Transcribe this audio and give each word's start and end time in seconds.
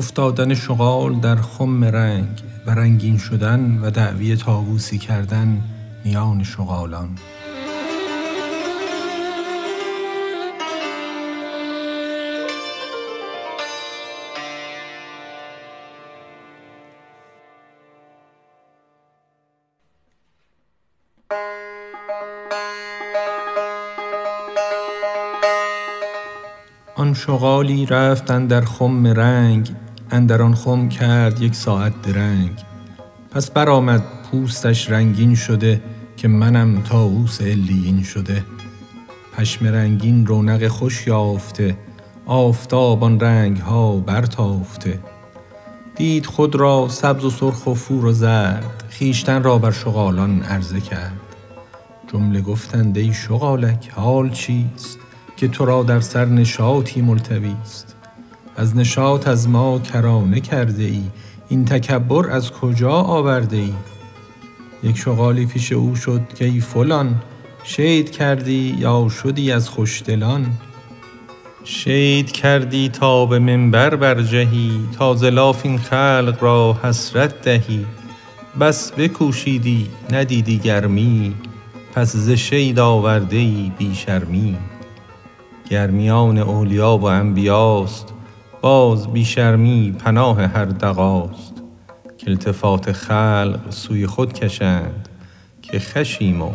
افتادن 0.00 0.54
شغال 0.54 1.14
در 1.14 1.36
خم 1.36 1.84
رنگ 1.84 2.42
و 2.66 2.70
رنگین 2.70 3.18
شدن 3.18 3.78
و 3.82 3.90
دعوی 3.90 4.36
طاووسی 4.36 4.98
کردن 4.98 5.62
میان 6.04 6.42
شغالان. 6.44 7.08
آن 26.94 27.14
شغالی 27.14 27.86
رفت 27.86 28.30
اندر 28.30 28.60
خم 28.60 29.06
رنگ 29.06 29.70
اندر 30.10 30.42
آن 30.42 30.54
خم 30.54 30.88
کرد 30.88 31.42
یک 31.42 31.54
ساعت 31.54 32.02
درنگ. 32.02 32.50
پس 33.30 33.50
برآمد 33.50 34.02
پوستش 34.30 34.90
رنگین 34.90 35.34
شده 35.34 35.82
که 36.16 36.28
منم 36.28 36.82
طاووس 36.82 37.42
علیین 37.42 38.02
شده. 38.02 38.44
پشم 39.36 39.66
رنگین 39.66 40.26
رونق 40.26 40.68
خوش 40.68 41.06
یافته 41.06 41.76
آفتاب 42.26 43.04
آن 43.04 43.20
رنگ 43.20 43.56
ها 43.56 43.96
برتافته. 43.96 44.98
دید 45.96 46.26
خود 46.26 46.54
را 46.54 46.88
سبز 46.88 47.24
و 47.24 47.30
سرخ 47.30 47.66
و 47.66 47.74
فور 47.74 48.04
و 48.04 48.12
زرد 48.12 48.84
خویشتن 48.98 49.42
را 49.42 49.58
بر 49.58 49.70
شغالان 49.70 50.42
عرضه 50.42 50.80
کرد. 50.80 51.20
جمله 52.12 52.40
گفتند 52.40 52.98
ای 52.98 53.12
شغالک 53.12 53.90
حال 53.90 54.30
چیست 54.30 54.98
که 55.36 55.48
تو 55.48 55.64
را 55.64 55.82
در 55.82 56.00
سر 56.00 56.24
نشاطی 56.24 57.00
ملتویست 57.00 57.96
از 58.60 58.76
نشاط 58.76 59.28
از 59.28 59.48
ما 59.48 59.78
کرانه 59.78 60.40
کرده 60.40 60.82
ای. 60.82 61.02
این 61.48 61.64
تکبر 61.64 62.30
از 62.30 62.50
کجا 62.52 62.90
آورده 62.90 63.56
ای؟ 63.56 63.72
یک 64.82 64.96
شغالی 64.96 65.46
پیش 65.46 65.72
او 65.72 65.96
شد 65.96 66.20
کای 66.38 66.60
فلان. 66.60 67.22
شید 67.64 68.10
کردی 68.10 68.76
یا 68.78 69.08
شدی 69.22 69.52
از 69.52 69.68
خوشدلان؟ 69.68 70.46
شید 71.64 72.32
کردی 72.32 72.88
تا 72.88 73.26
به 73.26 73.38
منبر 73.38 73.94
برجهی 73.96 74.80
تا 74.98 75.14
ز 75.14 75.24
لاف 75.24 75.60
این 75.66 75.78
خلق 75.78 76.36
را 76.40 76.76
حسرت 76.82 77.42
دهی. 77.42 77.86
بس 78.60 78.92
بکوشیدی 78.92 79.88
ندیدی 80.12 80.58
گرمی 80.58 81.34
پس 81.94 82.16
ز 82.16 82.30
شید 82.30 82.78
آورده 82.78 83.36
ای 83.36 83.72
بی 83.78 83.94
شرمی. 83.94 84.56
گر 85.70 85.86
میان 85.86 86.38
اولیا 86.38 86.96
و 86.96 87.04
انبیاست 87.04 88.14
باز 88.62 89.12
بی 89.12 89.24
شرمی 89.24 89.92
پناه 89.98 90.42
هر 90.42 90.64
دغاست 90.64 91.62
کالتفات 92.26 92.92
خلق 92.92 93.70
سوی 93.70 94.06
خود 94.06 94.32
کشند 94.32 95.08
که 95.62 95.78
خوشیم 95.78 96.42
و 96.42 96.52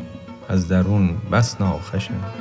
از 0.49 0.67
درون 0.67 1.09
بس 1.31 1.61
ناخوشند 1.61 2.33